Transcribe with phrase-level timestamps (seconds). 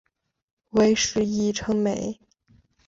[0.71, 2.19] 为时议称美。